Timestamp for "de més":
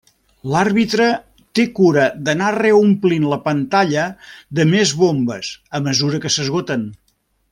4.61-4.97